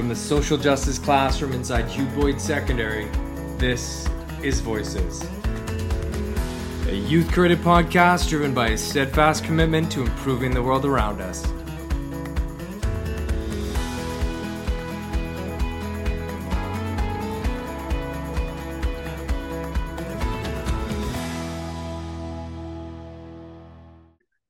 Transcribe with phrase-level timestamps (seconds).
[0.00, 3.04] From the social justice classroom inside Hugh Boyd Secondary,
[3.58, 4.08] this
[4.42, 5.22] is Voices.
[6.88, 11.44] A youth created podcast driven by a steadfast commitment to improving the world around us.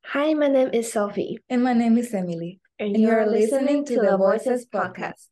[0.04, 1.40] Hi, my name is Sophie.
[1.48, 2.60] And my name is Emily.
[2.78, 5.29] And, And you're listening to the Voices podcast.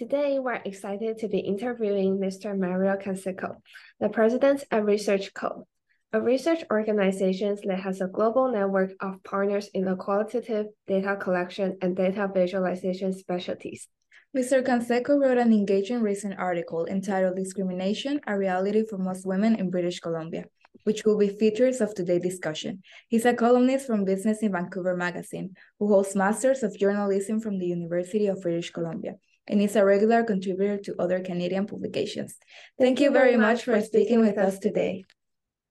[0.00, 2.58] Today, we're excited to be interviewing Mr.
[2.58, 3.56] Mario Canseco,
[4.00, 5.66] the president of Research Co.,
[6.14, 11.76] a research organization that has a global network of partners in the qualitative data collection
[11.82, 13.88] and data visualization specialties.
[14.34, 14.64] Mr.
[14.64, 20.00] Canseco wrote an engaging recent article entitled Discrimination, a Reality for Most Women in British
[20.00, 20.46] Columbia,
[20.84, 22.80] which will be features of today's discussion.
[23.10, 27.66] He's a columnist from Business in Vancouver magazine, who holds Masters of Journalism from the
[27.66, 29.16] University of British Columbia,
[29.50, 32.38] and is a regular contributor to other Canadian publications.
[32.78, 35.04] Thank you very much for speaking with us today.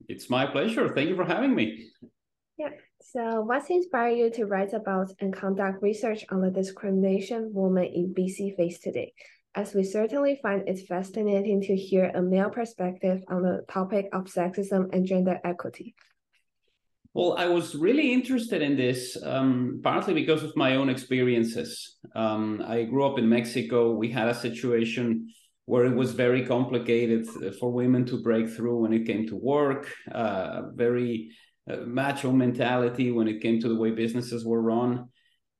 [0.06, 0.94] It's my pleasure.
[0.94, 1.88] Thank you for having me.
[2.58, 2.68] Yeah.
[3.00, 8.14] So, what inspired you to write about and conduct research on the discrimination women in
[8.14, 9.14] BC face today?
[9.54, 14.26] As we certainly find it fascinating to hear a male perspective on the topic of
[14.26, 15.94] sexism and gender equity.
[17.12, 21.96] Well, I was really interested in this um, partly because of my own experiences.
[22.14, 23.92] Um, I grew up in Mexico.
[23.92, 25.28] We had a situation
[25.64, 27.26] where it was very complicated
[27.58, 31.30] for women to break through when it came to work, uh, very
[31.70, 35.08] uh, macho mentality when it came to the way businesses were run.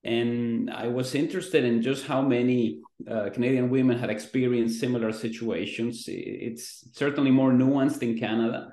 [0.03, 6.05] And I was interested in just how many uh, Canadian women had experienced similar situations.
[6.07, 8.69] It's certainly more nuanced in Canada.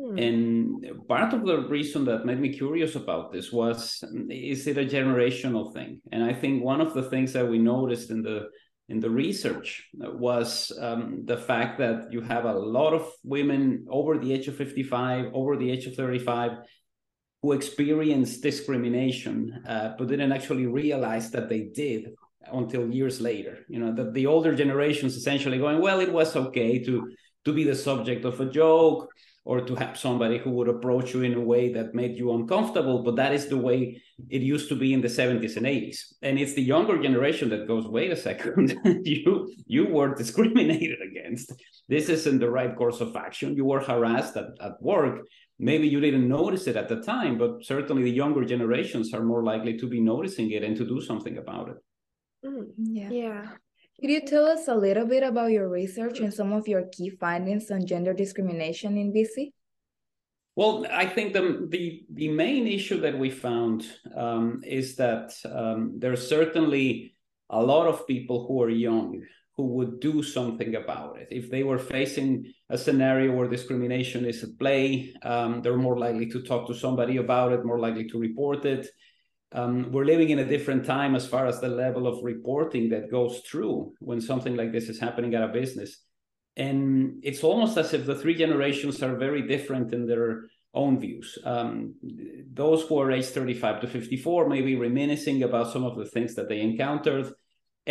[0.00, 0.18] Hmm.
[0.18, 4.84] And part of the reason that made me curious about this was is it a
[4.84, 6.00] generational thing?
[6.10, 8.48] And I think one of the things that we noticed in the
[8.88, 14.18] in the research was um, the fact that you have a lot of women over
[14.18, 16.52] the age of 55, over the age of 35,
[17.40, 22.08] who experienced discrimination, uh, but didn't actually realize that they did
[22.52, 23.58] until years later.
[23.68, 27.12] You know, that the older generations essentially going, well, it was okay to
[27.44, 29.08] to be the subject of a joke
[29.44, 33.02] or to have somebody who would approach you in a way that made you uncomfortable
[33.02, 36.38] but that is the way it used to be in the 70s and 80s and
[36.38, 41.52] it's the younger generation that goes wait a second you you were discriminated against.
[41.88, 43.56] This isn't the right course of action.
[43.56, 45.26] You were harassed at, at work.
[45.58, 49.42] Maybe you didn't notice it at the time but certainly the younger generations are more
[49.42, 51.76] likely to be noticing it and to do something about it.
[52.44, 53.10] Mm, Yeah.
[53.10, 53.42] yeah.
[54.00, 57.10] Could you tell us a little bit about your research and some of your key
[57.10, 59.52] findings on gender discrimination in BC?
[60.56, 63.84] Well, I think the the, the main issue that we found
[64.16, 67.14] um, is that um, there's certainly
[67.50, 69.22] a lot of people who are young
[69.56, 71.28] who would do something about it.
[71.30, 76.26] If they were facing a scenario where discrimination is at play, um, they're more likely
[76.30, 78.86] to talk to somebody about it, more likely to report it.
[79.52, 83.10] Um, we're living in a different time as far as the level of reporting that
[83.10, 85.98] goes through when something like this is happening at a business.
[86.56, 91.36] And it's almost as if the three generations are very different in their own views.
[91.44, 91.94] Um,
[92.52, 96.34] those who are aged 35 to 54 may be reminiscing about some of the things
[96.36, 97.32] that they encountered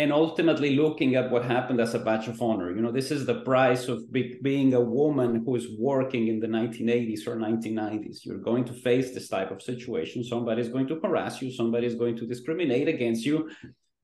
[0.00, 2.74] and ultimately looking at what happened as a badge of honor.
[2.74, 6.40] You know, this is the price of be- being a woman who is working in
[6.40, 8.24] the 1980s or 1990s.
[8.24, 10.24] You're going to face this type of situation.
[10.24, 13.50] Somebody is going to harass you, somebody is going to discriminate against you.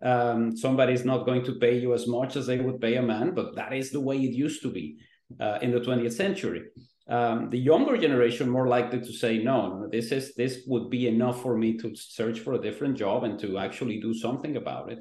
[0.03, 3.03] Um, somebody is not going to pay you as much as they would pay a
[3.03, 4.99] man, but that is the way it used to be
[5.41, 6.65] uh, in the 20th century.
[7.09, 11.41] Um, the younger generation more likely to say no, this is this would be enough
[11.41, 14.99] for me to search for a different job and to actually do something about it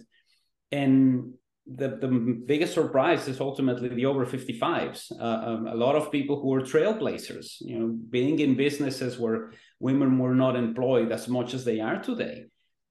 [0.71, 1.33] and
[1.67, 2.07] the, the
[2.45, 5.11] biggest surprise is ultimately the over 55s.
[5.19, 9.51] Uh, um, a lot of people who are trailblazers, you know, being in businesses where
[9.79, 12.45] women were not employed as much as they are today,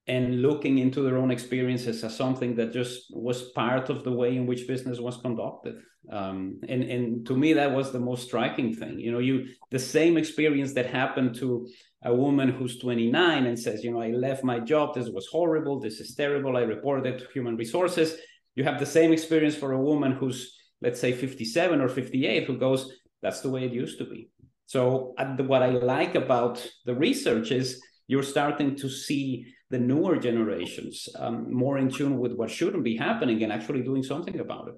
[0.06, 4.36] and looking into their own experiences as something that just was part of the way
[4.36, 5.76] in which business was conducted.
[6.10, 8.98] Um, and and to me, that was the most striking thing.
[8.98, 11.68] You know, you the same experience that happened to
[12.04, 14.94] a woman who's 29 and says, you know, I left my job.
[14.94, 15.80] This was horrible.
[15.80, 16.56] This is terrible.
[16.56, 18.16] I reported to human resources.
[18.54, 22.58] You have the same experience for a woman who's, let's say, 57 or 58, who
[22.58, 22.92] goes,
[23.22, 24.28] that's the way it used to be.
[24.66, 30.16] So, uh, what I like about the research is you're starting to see the newer
[30.16, 34.68] generations um, more in tune with what shouldn't be happening and actually doing something about
[34.68, 34.74] it.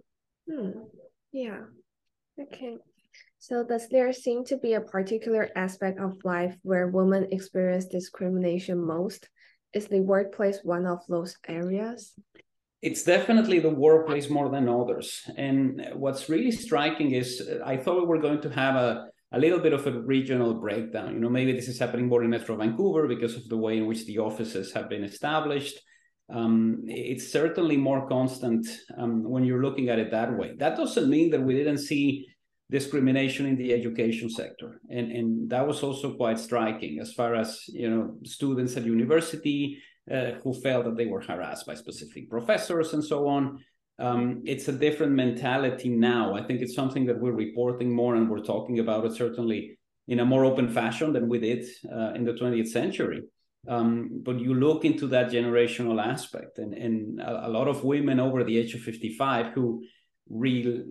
[0.48, 0.70] Hmm.
[1.32, 1.58] Yeah.
[2.40, 2.76] Okay.
[3.38, 8.84] So does there seem to be a particular aspect of life where women experience discrimination
[8.84, 9.28] most?
[9.72, 12.14] Is the workplace one of those areas?
[12.82, 15.28] it's definitely the workplace more than others.
[15.36, 19.58] And what's really striking is I thought we were going to have a, a little
[19.58, 21.14] bit of a regional breakdown.
[21.14, 23.86] You know, maybe this is happening more in Metro Vancouver because of the way in
[23.86, 25.80] which the offices have been established.
[26.28, 28.66] Um, it's certainly more constant
[28.98, 30.54] um, when you're looking at it that way.
[30.56, 32.26] That doesn't mean that we didn't see
[32.70, 37.64] discrimination in the education sector, and and that was also quite striking as far as
[37.68, 39.78] you know students at university
[40.10, 43.58] uh, who felt that they were harassed by specific professors and so on.
[43.98, 46.34] Um, it's a different mentality now.
[46.34, 50.20] I think it's something that we're reporting more and we're talking about it certainly in
[50.20, 53.22] a more open fashion than we did uh, in the 20th century.
[53.68, 58.20] Um, but you look into that generational aspect, and, and a, a, lot of women
[58.20, 59.82] over the age of 55 who
[60.28, 60.82] real,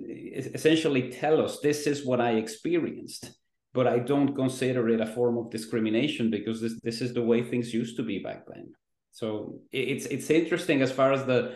[0.54, 3.32] essentially tell us this is what I experienced,
[3.74, 7.44] but I don't consider it a form of discrimination because this, this is the way
[7.44, 8.74] things used to be back then.
[9.12, 11.56] So it's it's interesting as far as the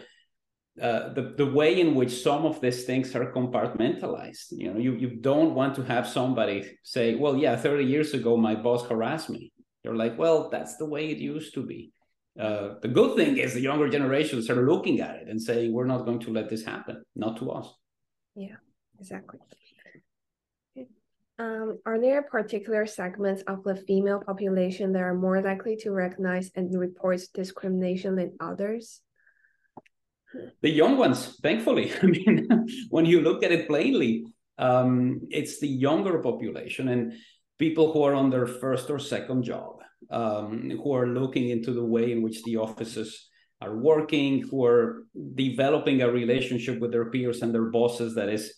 [0.81, 4.51] uh, the the way in which some of these things are compartmentalized.
[4.51, 8.37] You know, you you don't want to have somebody say, "Well, yeah, thirty years ago
[8.37, 9.51] my boss harassed me."
[9.83, 11.91] You're like, "Well, that's the way it used to be."
[12.39, 15.85] Uh, the good thing is the younger generations are looking at it and saying, "We're
[15.85, 17.67] not going to let this happen, not to us."
[18.35, 18.55] Yeah,
[18.97, 19.39] exactly.
[21.39, 26.51] Um, are there particular segments of the female population that are more likely to recognize
[26.53, 29.01] and report discrimination than others?
[30.61, 31.93] The young ones, thankfully.
[32.03, 32.47] I mean,
[32.89, 34.25] when you look at it plainly,
[34.57, 37.13] um, it's the younger population and
[37.57, 39.78] people who are on their first or second job,
[40.09, 43.29] um, who are looking into the way in which the offices
[43.61, 45.05] are working, who are
[45.35, 48.53] developing a relationship with their peers and their bosses that is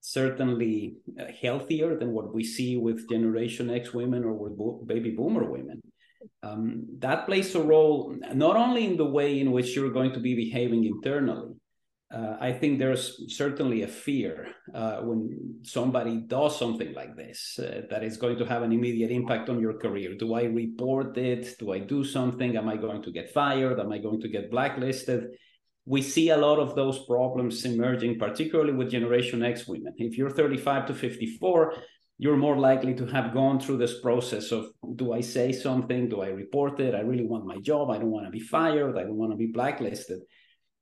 [0.00, 5.10] certainly uh, healthier than what we see with Generation X women or with bo- baby
[5.10, 5.80] boomer women.
[6.42, 10.20] Um, that plays a role not only in the way in which you're going to
[10.20, 11.54] be behaving internally.
[12.12, 17.82] Uh, I think there's certainly a fear uh, when somebody does something like this uh,
[17.88, 20.14] that is going to have an immediate impact on your career.
[20.14, 21.58] Do I report it?
[21.58, 22.56] Do I do something?
[22.56, 23.80] Am I going to get fired?
[23.80, 25.30] Am I going to get blacklisted?
[25.84, 29.94] we see a lot of those problems emerging, particularly with Generation X women.
[29.96, 31.74] If you're 35 to 54,
[32.18, 36.08] you're more likely to have gone through this process of do I say something?
[36.08, 36.94] Do I report it?
[36.94, 37.90] I really want my job.
[37.90, 38.96] I don't want to be fired.
[38.96, 40.20] I don't want to be blacklisted.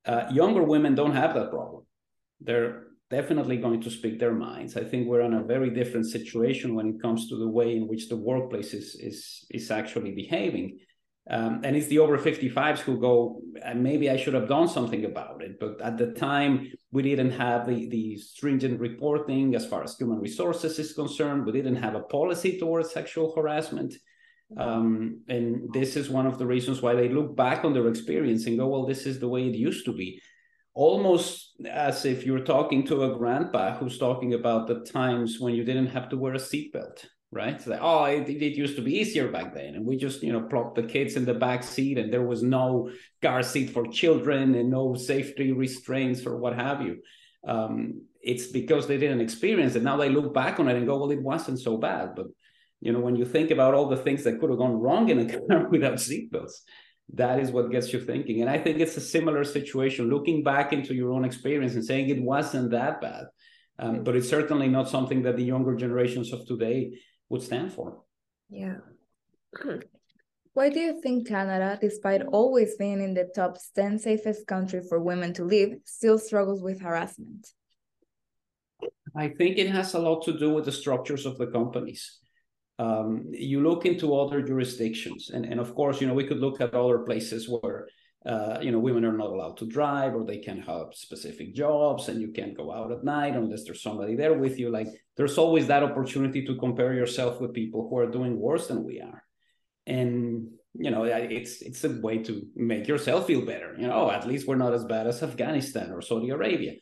[0.06, 1.84] Uh, younger women don't have that problem.
[2.40, 4.76] They're definitely going to speak their minds.
[4.76, 7.88] I think we're in a very different situation when it comes to the way in
[7.88, 10.78] which the workplace is, is, is actually behaving.
[11.28, 13.40] Um, and it's the over 55s who go,
[13.76, 15.60] maybe I should have done something about it.
[15.60, 20.18] But at the time, we didn't have the, the stringent reporting as far as human
[20.18, 21.44] resources is concerned.
[21.44, 23.94] We didn't have a policy towards sexual harassment.
[24.56, 28.46] Um, and this is one of the reasons why they look back on their experience
[28.46, 30.20] and go, well, this is the way it used to be.
[30.74, 35.64] Almost as if you're talking to a grandpa who's talking about the times when you
[35.64, 37.60] didn't have to wear a seatbelt right?
[37.60, 40.32] So like, oh, it, it used to be easier back then, and we just you
[40.32, 42.90] know plopped the kids in the back seat, and there was no
[43.22, 46.98] car seat for children and no safety restraints or what have you.
[47.46, 49.82] Um, it's because they didn't experience it.
[49.82, 52.14] Now they look back on it and go, well, it wasn't so bad.
[52.14, 52.26] But
[52.80, 55.18] you know, when you think about all the things that could have gone wrong in
[55.20, 56.60] a car without seatbelts,
[57.14, 58.40] that is what gets you thinking.
[58.40, 60.08] And I think it's a similar situation.
[60.08, 63.24] Looking back into your own experience and saying it wasn't that bad.
[63.78, 68.02] Um, but it's certainly not something that the younger generations of today would stand for.
[68.48, 68.76] Yeah.
[70.52, 74.98] Why do you think Canada, despite always being in the top 10 safest country for
[75.00, 77.46] women to live, still struggles with harassment?
[79.16, 82.18] I think it has a lot to do with the structures of the companies.
[82.84, 86.60] Um, you look into other jurisdictions, and, and of course, you know, we could look
[86.60, 87.88] at other places where
[88.26, 92.08] uh, you know, women are not allowed to drive or they can have specific jobs
[92.08, 94.68] and you can't go out at night unless there's somebody there with you.
[94.68, 98.84] Like there's always that opportunity to compare yourself with people who are doing worse than
[98.84, 99.24] we are.
[99.86, 103.74] And you know, it's it's a way to make yourself feel better.
[103.76, 106.74] You know, at least we're not as bad as Afghanistan or Saudi Arabia.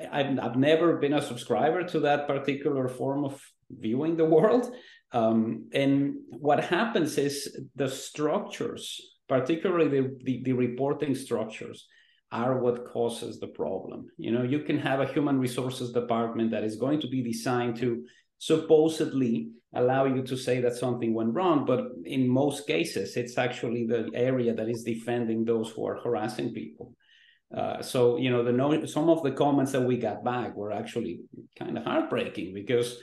[0.00, 3.40] I've, I've never been a subscriber to that particular form of
[3.70, 4.72] viewing the world.
[5.12, 11.86] Um, and what happens is the structures particularly the, the, the, reporting structures
[12.32, 14.06] are what causes the problem.
[14.16, 17.76] You know you can have a human resources department that is going to be designed
[17.76, 18.04] to
[18.38, 23.86] supposedly allow you to say that something went wrong but in most cases it's actually
[23.86, 26.94] the area that is defending those who are harassing people.
[27.54, 30.72] Uh, so you know the no, some of the comments that we got back were
[30.72, 31.20] actually
[31.58, 32.98] kind of heartbreaking because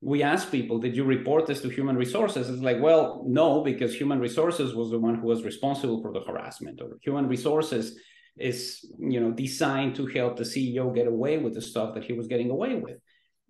[0.00, 2.48] we ask people, did you report this to human resources?
[2.48, 6.20] It's like, well, no, because human resources was the one who was responsible for the
[6.20, 7.98] harassment, or human resources
[8.38, 12.12] is you know designed to help the ceo get away with the stuff that he
[12.12, 12.98] was getting away with.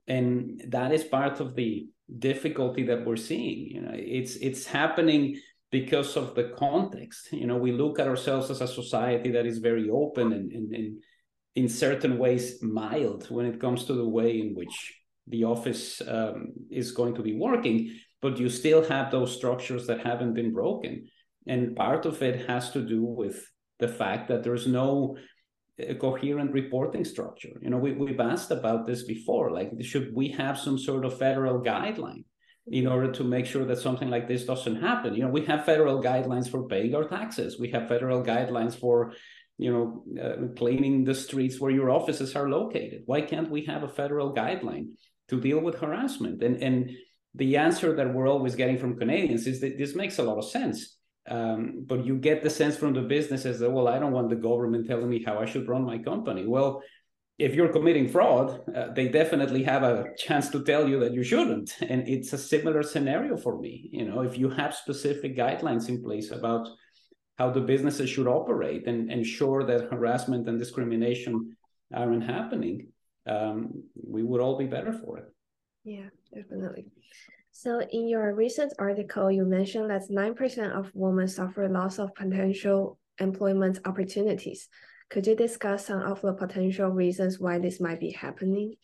[0.06, 1.88] And that is part of the
[2.18, 3.92] difficulty that we're seeing you know.
[3.94, 5.38] It's it's happening
[5.70, 7.28] because of the context.
[7.32, 10.74] You know we look at ourselves as a society that is very open and, and,
[10.74, 11.02] and
[11.54, 14.94] in certain ways mild when it comes to the way in which
[15.28, 20.04] the office um, is going to be working but you still have those structures that
[20.04, 21.08] haven't been broken.
[21.46, 23.44] And part of it has to do with
[23.78, 25.16] the fact that there's no
[25.80, 27.54] uh, coherent reporting structure.
[27.62, 31.18] You know we, we've asked about this before like should we have some sort of
[31.18, 32.24] federal guideline
[32.70, 35.14] in order to make sure that something like this doesn't happen?
[35.14, 37.58] You know we have federal guidelines for paying our taxes.
[37.58, 39.12] We have federal guidelines for
[39.56, 43.02] you know uh, cleaning the streets where your offices are located.
[43.06, 44.88] Why can't we have a federal guideline
[45.28, 46.90] to deal with harassment and and
[47.34, 50.44] the answer that we're always getting from canadians is that this makes a lot of
[50.44, 50.98] sense
[51.30, 54.36] um, but you get the sense from the businesses that, well, I don't want the
[54.36, 56.46] government telling me how I should run my company.
[56.46, 56.82] Well,
[57.38, 61.22] if you're committing fraud, uh, they definitely have a chance to tell you that you
[61.22, 61.76] shouldn't.
[61.82, 63.90] And it's a similar scenario for me.
[63.92, 66.66] You know, if you have specific guidelines in place about
[67.36, 71.56] how the businesses should operate and ensure that harassment and discrimination
[71.94, 72.88] aren't happening,
[73.28, 75.24] um, we would all be better for it.
[75.84, 76.86] Yeah, definitely.
[77.52, 82.98] So in your recent article, you mentioned that 9% of women suffer loss of potential
[83.18, 84.68] employment opportunities.
[85.10, 88.74] Could you discuss some of the potential reasons why this might be happening?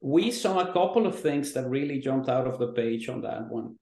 [0.00, 3.48] We saw a couple of things that really jumped out of the page on that
[3.48, 3.76] one.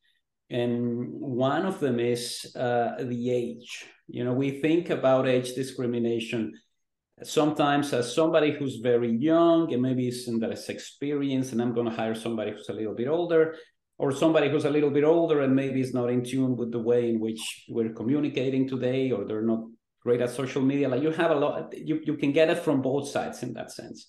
[0.49, 3.85] And one of them is uh, the age.
[4.07, 6.53] You know, we think about age discrimination
[7.23, 11.95] sometimes as somebody who's very young and maybe isn't as experienced, and I'm going to
[11.95, 13.57] hire somebody who's a little bit older
[13.99, 16.79] or somebody who's a little bit older and maybe is not in tune with the
[16.79, 19.65] way in which we're communicating today or they're not
[20.03, 20.89] great at social media.
[20.89, 23.71] Like you have a lot you, you can get it from both sides in that
[23.71, 24.07] sense.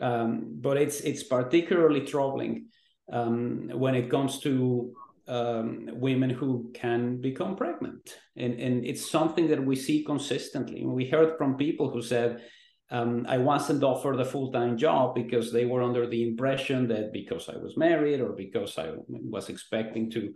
[0.00, 2.66] Um, but it's it's particularly troubling
[3.12, 4.94] um, when it comes to
[5.26, 11.08] um, women who can become pregnant and and it's something that we see consistently we
[11.08, 12.42] heard from people who said
[12.90, 17.12] um, I wasn't offered a full time job because they were under the impression that
[17.12, 20.32] because I was married or because I was expecting to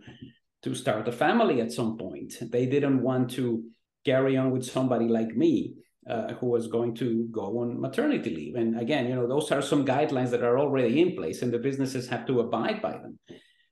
[0.63, 3.63] to start a family at some point, they didn't want to
[4.03, 5.75] carry on with somebody like me
[6.09, 8.55] uh, who was going to go on maternity leave.
[8.55, 11.59] And again, you know, those are some guidelines that are already in place, and the
[11.59, 13.19] businesses have to abide by them.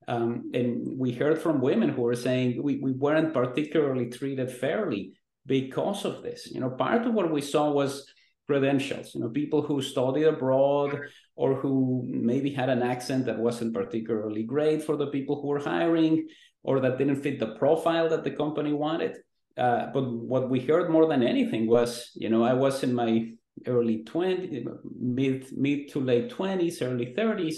[0.07, 5.13] Um, and we heard from women who were saying we, we weren't particularly treated fairly
[5.45, 6.49] because of this.
[6.51, 8.05] You know, part of what we saw was
[8.47, 11.01] credentials you know people who studied abroad
[11.35, 15.59] or who maybe had an accent that wasn't particularly great for the people who were
[15.59, 16.25] hiring
[16.63, 19.17] or that didn't fit the profile that the company wanted
[19.57, 23.29] uh, but what we heard more than anything was you know i was in my
[23.65, 24.65] early 20
[24.97, 27.57] mid mid to late 20s early 30s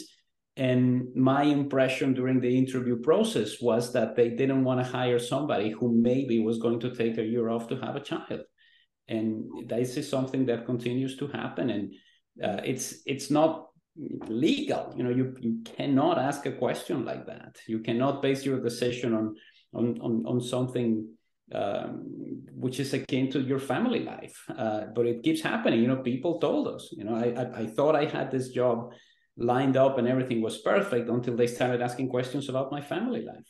[0.60, 5.70] and my impression during the interview process was that they didn't want to hire somebody
[5.70, 8.42] who maybe was going to take a year off to have a child.
[9.08, 11.70] And this is something that continues to happen.
[11.70, 11.94] And
[12.44, 13.68] uh, it's it's not
[14.28, 14.94] legal.
[14.98, 17.56] You know you you cannot ask a question like that.
[17.66, 19.36] You cannot base your decision on
[19.74, 21.08] on on, on something
[21.56, 22.04] um,
[22.54, 24.38] which is akin to your family life.
[24.56, 25.80] Uh, but it keeps happening.
[25.80, 28.92] You know people told us you know I, I, I thought i had this job
[29.40, 33.50] lined up and everything was perfect until they started asking questions about my family life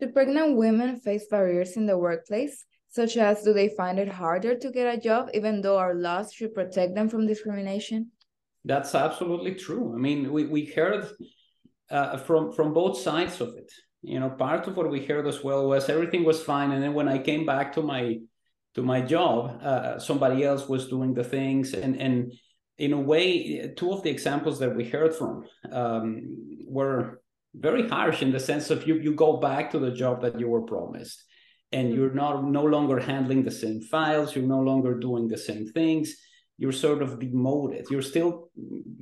[0.00, 4.54] do pregnant women face barriers in the workplace such as do they find it harder
[4.54, 8.10] to get a job even though our laws should protect them from discrimination?
[8.66, 9.94] That's absolutely true.
[9.94, 11.08] I mean, we, we heard
[11.90, 13.72] uh, from from both sides of it.
[14.02, 16.94] You know, part of what we heard as well was everything was fine, and then
[16.94, 18.18] when I came back to my
[18.74, 22.32] to my job, uh, somebody else was doing the things, and and
[22.82, 26.04] in a way, two of the examples that we heard from um,
[26.66, 27.22] were
[27.54, 30.48] very harsh in the sense of you you go back to the job that you
[30.48, 31.22] were promised
[31.70, 31.96] and mm-hmm.
[31.96, 36.16] you're not no longer handling the same files you're no longer doing the same things
[36.56, 38.48] you're sort of demoted you're still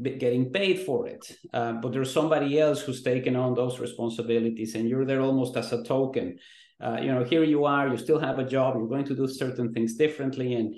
[0.02, 4.88] getting paid for it uh, but there's somebody else who's taken on those responsibilities and
[4.88, 6.37] you're there almost as a token
[6.84, 9.28] uh, you know here you are you still have a job you're going to do
[9.28, 10.75] certain things differently and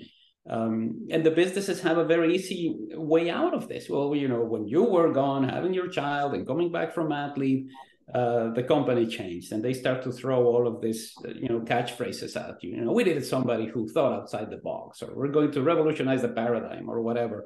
[0.49, 3.89] um, and the businesses have a very easy way out of this.
[3.89, 7.37] Well you know when you were gone having your child and coming back from mat
[7.37, 7.69] leave
[8.13, 11.61] uh, the company changed and they start to throw all of these uh, you know
[11.61, 12.71] catchphrases at you.
[12.71, 16.21] You know we needed somebody who thought outside the box or we're going to revolutionize
[16.21, 17.45] the paradigm or whatever.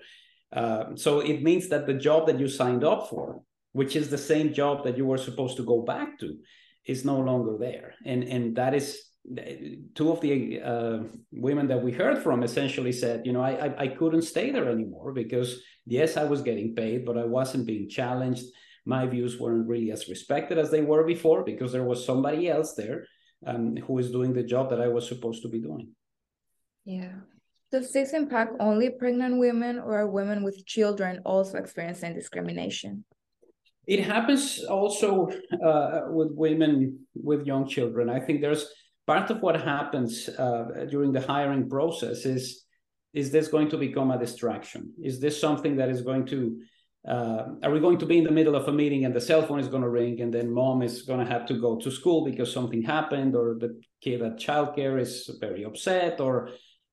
[0.52, 3.42] Uh, so it means that the job that you signed up for
[3.74, 6.36] which is the same job that you were supposed to go back to
[6.88, 7.94] is no longer there.
[8.06, 8.88] And and that is
[9.94, 11.00] two of the uh,
[11.32, 14.70] women that we heard from essentially said, you know, I, I, I couldn't stay there
[14.70, 18.46] anymore because yes, I was getting paid, but I wasn't being challenged.
[18.86, 22.74] My views weren't really as respected as they were before because there was somebody else
[22.74, 23.06] there
[23.46, 25.90] um, who was doing the job that I was supposed to be doing.
[26.86, 27.12] Yeah.
[27.70, 33.04] Does this impact only pregnant women or are women with children also experiencing discrimination?
[33.86, 35.30] It happens also
[35.64, 38.10] uh, with women with young children.
[38.10, 38.70] I think there's
[39.08, 42.64] part of what happens uh, during the hiring process is
[43.14, 44.94] is this going to become a distraction?
[45.02, 46.60] Is this something that is going to
[47.08, 49.42] uh, are we going to be in the middle of a meeting and the cell
[49.42, 51.90] phone is going to ring and then mom is going to have to go to
[51.90, 56.50] school because something happened or the kid at childcare is very upset or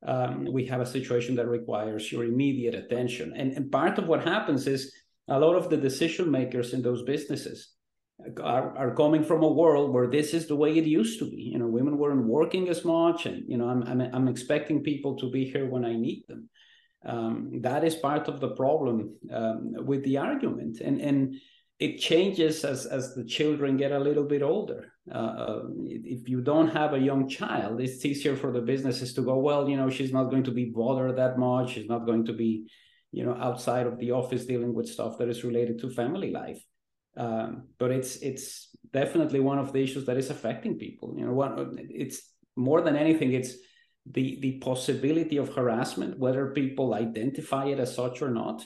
[0.06, 4.22] um, we have a situation that requires your immediate attention and, and part of what
[4.22, 4.92] happens is
[5.28, 7.73] a lot of the decision makers in those businesses
[8.42, 11.42] are, are coming from a world where this is the way it used to be.
[11.52, 15.16] You know, women weren't working as much, and you know, I'm I'm, I'm expecting people
[15.18, 16.48] to be here when I need them.
[17.06, 21.34] Um, that is part of the problem um, with the argument, and and
[21.78, 24.92] it changes as as the children get a little bit older.
[25.10, 29.22] Uh, uh if you don't have a young child, it's easier for the businesses to
[29.22, 29.38] go.
[29.38, 31.72] Well, you know, she's not going to be bothered that much.
[31.72, 32.66] She's not going to be,
[33.12, 36.62] you know, outside of the office dealing with stuff that is related to family life
[37.16, 41.14] um, but it's it's definitely one of the issues that is affecting people.
[41.16, 42.22] You know, one it's
[42.56, 43.54] more than anything, it's
[44.06, 48.64] the the possibility of harassment, whether people identify it as such or not,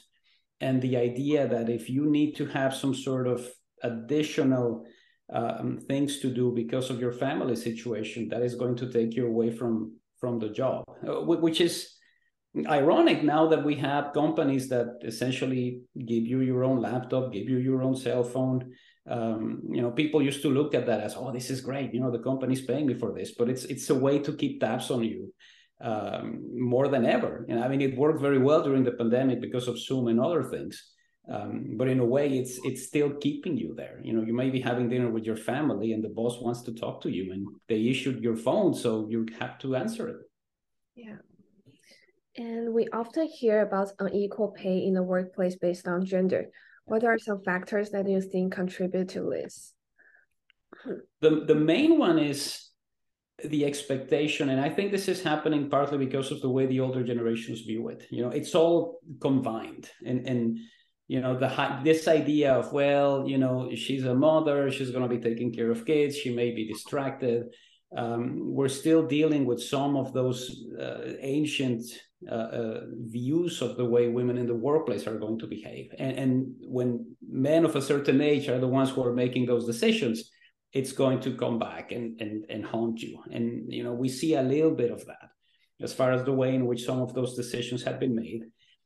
[0.61, 3.47] and the idea that if you need to have some sort of
[3.83, 4.85] additional
[5.33, 9.27] um, things to do because of your family situation, that is going to take you
[9.27, 11.98] away from from the job, uh, which is
[12.69, 17.59] ironic now that we have companies that essentially give you your own laptop, give you
[17.59, 18.73] your own cell phone.
[19.09, 21.95] Um, you know, people used to look at that as, oh, this is great.
[21.95, 24.61] You know, the company's paying me for this, but it's it's a way to keep
[24.61, 25.33] tabs on you
[25.81, 27.47] um, more than ever.
[27.49, 30.45] And I mean, it worked very well during the pandemic because of Zoom and other
[30.45, 30.93] things.
[31.31, 34.01] Um, but in a way, it's it's still keeping you there.
[34.03, 36.73] You know, you may be having dinner with your family, and the boss wants to
[36.73, 40.17] talk to you, and they issued your phone, so you have to answer it.
[40.97, 41.17] Yeah.
[42.39, 46.47] And we often hear about unequal pay in the workplace based on gender.
[46.85, 49.75] What are some factors that you think contribute to this?
[51.21, 52.69] The, the main one is
[53.45, 57.03] the expectation, and I think this is happening partly because of the way the older
[57.03, 58.07] generations view it.
[58.11, 60.59] You know, it's all combined, and and
[61.07, 65.15] you know the this idea of well, you know, she's a mother, she's going to
[65.17, 67.47] be taking care of kids, she may be distracted.
[67.97, 71.85] Um, we're still dealing with some of those uh, ancient
[72.27, 75.91] uh, uh, views of the way women in the workplace are going to behave.
[75.99, 79.67] And, and when men of a certain age are the ones who are making those
[79.67, 80.31] decisions,
[80.73, 83.23] it's going to come back and, and, and haunt you.
[83.31, 85.29] And, you know, we see a little bit of that
[85.81, 88.43] as far as the way in which some of those decisions have been made.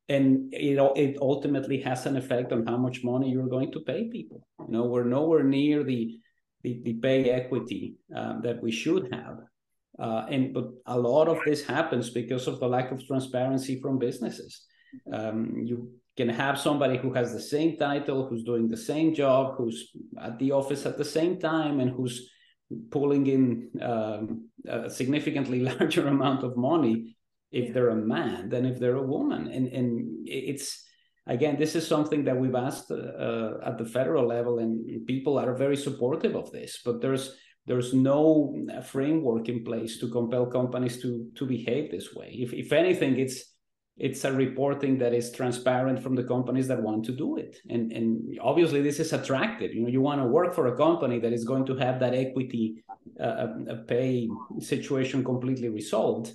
[0.09, 4.11] And it, it ultimately has an effect on how much money you're going to pay
[4.11, 4.47] people.
[4.61, 6.19] You know, we're nowhere near the,
[6.63, 9.39] the, the pay equity um, that we should have.
[9.99, 13.99] Uh, and but a lot of this happens because of the lack of transparency from
[13.99, 14.63] businesses.
[15.13, 19.55] Um, you can have somebody who has the same title, who's doing the same job,
[19.57, 22.31] who's at the office at the same time, and who's
[22.91, 27.17] pulling in um, a significantly larger amount of money
[27.51, 27.73] if yeah.
[27.73, 29.49] they're a man than if they're a woman.
[29.49, 30.85] And and it's
[31.27, 35.55] again, this is something that we've asked uh, at the federal level, and people are
[35.55, 36.81] very supportive of this.
[36.85, 42.15] But there's there's no uh, framework in place to compel companies to to behave this
[42.15, 42.31] way.
[42.33, 43.53] If if anything, it's
[43.99, 47.57] it's a reporting that is transparent from the companies that want to do it.
[47.69, 49.75] And and obviously this is attractive.
[49.75, 52.15] You know you want to work for a company that is going to have that
[52.15, 52.83] equity
[53.21, 53.47] uh,
[53.87, 54.29] pay
[54.61, 56.33] situation completely resolved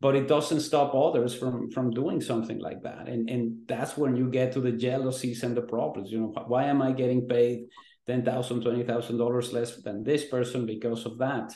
[0.00, 3.08] but it doesn't stop others from from doing something like that.
[3.08, 6.10] And and that's when you get to the jealousies and the problems.
[6.10, 7.66] You know why am i getting paid
[8.08, 11.54] ten thousand, twenty thousand dollars less than this person because of that.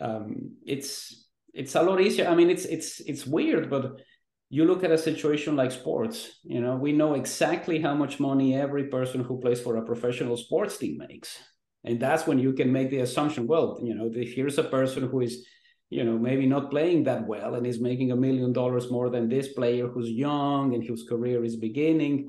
[0.00, 2.28] Um, it's it's a lot easier.
[2.28, 4.00] I mean, it's it's it's weird, but
[4.48, 6.38] you look at a situation like sports.
[6.44, 10.36] You know, we know exactly how much money every person who plays for a professional
[10.36, 11.36] sports team makes,
[11.84, 13.46] and that's when you can make the assumption.
[13.46, 15.44] Well, you know, here's a person who is
[15.90, 19.28] you know maybe not playing that well and is making a million dollars more than
[19.28, 22.28] this player who's young and whose career is beginning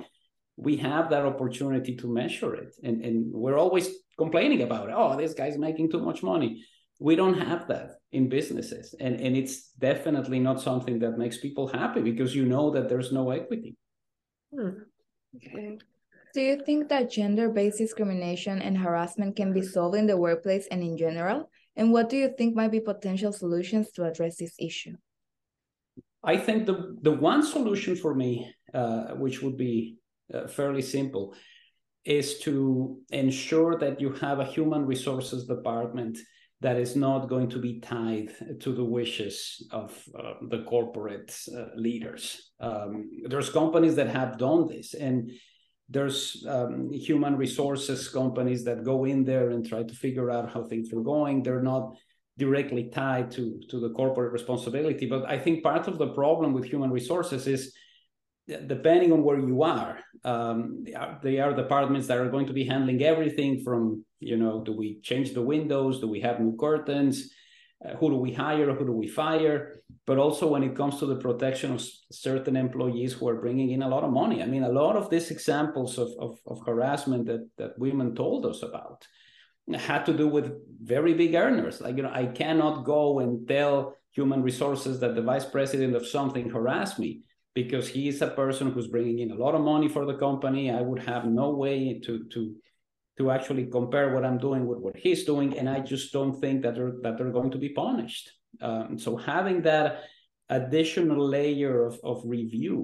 [0.59, 4.95] we have that opportunity to measure it and, and we're always complaining about it.
[4.95, 6.63] oh this guy's making too much money
[6.99, 11.67] we don't have that in businesses and, and it's definitely not something that makes people
[11.67, 13.75] happy because you know that there's no equity
[14.53, 14.69] hmm.
[15.35, 15.77] okay
[16.33, 20.67] Do you think that gender based discrimination and harassment can be solved in the workplace
[20.69, 21.49] and in general?
[21.75, 24.95] And what do you think might be potential solutions to address this issue?
[26.23, 29.98] I think the, the one solution for me, uh, which would be
[30.33, 31.33] uh, fairly simple,
[32.05, 36.17] is to ensure that you have a human resources department
[36.61, 41.67] that is not going to be tied to the wishes of uh, the corporate uh,
[41.75, 42.51] leaders.
[42.59, 45.31] Um, there's companies that have done this, and
[45.87, 50.63] there's um, human resources companies that go in there and try to figure out how
[50.63, 51.43] things are going.
[51.43, 51.95] They're not
[52.37, 56.65] directly tied to to the corporate responsibility, but I think part of the problem with
[56.65, 57.73] human resources is
[58.47, 62.53] depending on where you are, um, they, are, they are departments that are going to
[62.53, 65.99] be handling everything from, you know, do we change the windows?
[65.99, 67.31] Do we have new curtains?
[67.83, 68.73] Uh, who do we hire?
[68.73, 69.81] Who do we fire?
[70.05, 73.83] But also when it comes to the protection of certain employees who are bringing in
[73.83, 74.43] a lot of money.
[74.43, 78.45] I mean, a lot of these examples of, of, of harassment that, that women told
[78.45, 79.05] us about
[79.77, 80.51] had to do with
[80.81, 81.79] very big earners.
[81.79, 86.07] Like, you know, I cannot go and tell human resources that the vice president of
[86.07, 87.21] something harassed me
[87.63, 90.63] because he is a person who's bringing in a lot of money for the company.
[90.71, 92.41] I would have no way to to
[93.17, 96.57] to actually compare what I'm doing with what he's doing, and I just don't think
[96.63, 98.25] that they're that they're going to be punished.
[98.67, 99.89] Um, so having that
[100.59, 102.79] additional layer of of review,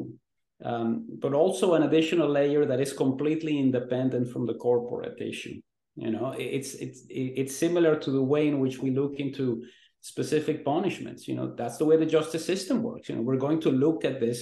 [0.69, 0.87] um,
[1.23, 5.57] but also an additional layer that is completely independent from the corporate issue.
[5.95, 9.45] You know, it's it's it's similar to the way in which we look into
[10.01, 11.21] specific punishments.
[11.29, 13.07] You know, that's the way the justice system works.
[13.07, 14.39] You know, we're going to look at this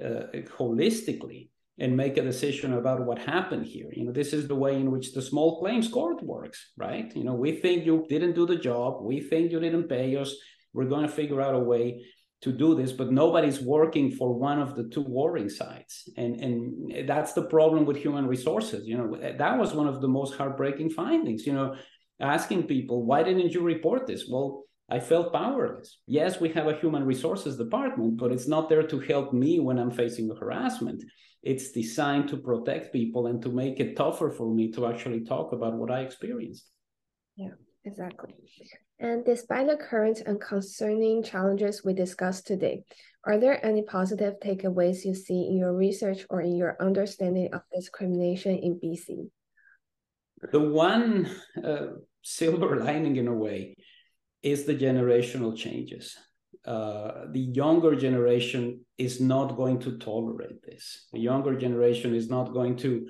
[0.00, 0.24] uh,
[0.58, 3.88] holistically and make a decision about what happened here.
[3.92, 7.14] You know, this is the way in which the small claims court works, right?
[7.16, 10.34] You know, we think you didn't do the job, we think you didn't pay us.
[10.74, 12.04] We're going to figure out a way
[12.42, 17.08] to do this, but nobody's working for one of the two warring sides, and and
[17.08, 18.86] that's the problem with human resources.
[18.86, 21.46] You know, that was one of the most heartbreaking findings.
[21.46, 21.76] You know,
[22.20, 24.26] asking people why didn't you report this?
[24.28, 25.98] Well I felt powerless.
[26.06, 29.78] Yes, we have a human resources department, but it's not there to help me when
[29.78, 31.02] I'm facing harassment.
[31.42, 35.52] It's designed to protect people and to make it tougher for me to actually talk
[35.52, 36.70] about what I experienced.
[37.36, 38.34] Yeah, exactly.
[39.00, 42.84] And despite the current and concerning challenges we discussed today,
[43.24, 47.62] are there any positive takeaways you see in your research or in your understanding of
[47.74, 49.30] discrimination in BC?
[50.50, 51.30] The one
[51.62, 51.86] uh,
[52.22, 53.76] silver lining, in a way,
[54.42, 56.16] is the generational changes.
[56.64, 61.08] Uh, the younger generation is not going to tolerate this.
[61.12, 63.06] The younger generation is not going to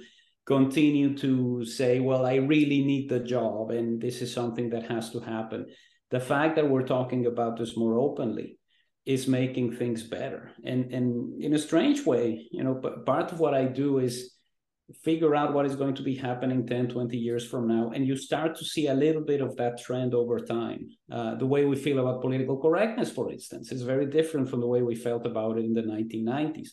[0.47, 5.11] continue to say, well, I really need the job and this is something that has
[5.11, 5.67] to happen.
[6.11, 8.59] The fact that we're talking about this more openly
[9.05, 10.53] is making things better.
[10.65, 14.35] And, and in a strange way, you know, but part of what I do is
[15.05, 18.17] figure out what is going to be happening 10 20 years from now and you
[18.17, 20.89] start to see a little bit of that trend over time.
[21.11, 24.67] Uh, the way we feel about political correctness for instance is very different from the
[24.67, 26.69] way we felt about it in the 1990s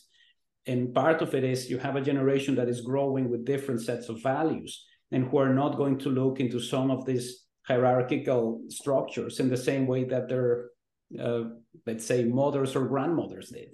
[0.66, 4.08] and part of it is you have a generation that is growing with different sets
[4.08, 9.40] of values and who are not going to look into some of these hierarchical structures
[9.40, 10.70] in the same way that their
[11.18, 11.42] uh,
[11.86, 13.70] let's say mothers or grandmothers did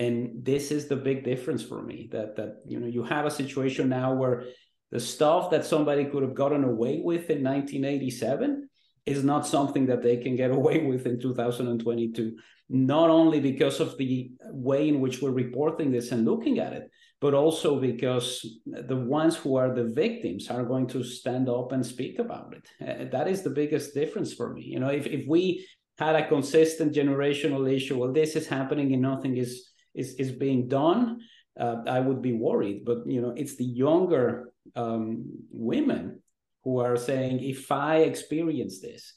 [0.00, 3.36] and this is the big difference for me that that you know you have a
[3.42, 4.44] situation now where
[4.90, 8.68] the stuff that somebody could have gotten away with in 1987
[9.06, 12.36] is not something that they can get away with in 2022
[12.72, 14.30] not only because of the
[14.68, 18.26] way in which we're reporting this and looking at it but also because
[18.64, 22.66] the ones who are the victims are going to stand up and speak about it.
[22.80, 24.62] Uh, that is the biggest difference for me.
[24.62, 25.66] You know if, if we
[25.98, 30.68] had a consistent generational issue well this is happening and nothing is is is being
[30.68, 31.20] done,
[31.58, 32.84] uh, I would be worried.
[32.84, 36.22] But you know, it's the younger um, women
[36.64, 39.14] who are saying, if I experience this,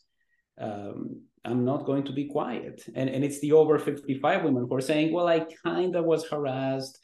[0.59, 2.83] um, I'm not going to be quiet.
[2.95, 6.27] And and it's the over 55 women who are saying, well, I kind of was
[6.27, 6.99] harassed,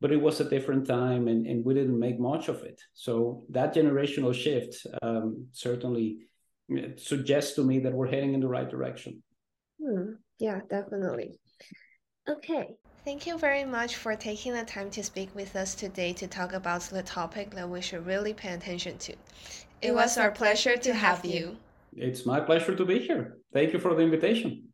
[0.00, 2.80] but it was a different time and, and we didn't make much of it.
[2.94, 6.18] So that generational shift um, certainly
[6.96, 9.22] suggests to me that we're heading in the right direction.
[9.82, 10.12] Hmm.
[10.38, 11.38] Yeah, definitely.
[12.28, 16.26] Okay, Thank you very much for taking the time to speak with us today to
[16.26, 19.14] talk about the topic that we should really pay attention to.
[19.80, 21.56] It was our pleasure to have you.
[21.94, 23.38] It's my pleasure to be here.
[23.54, 24.69] Thank you for the invitation.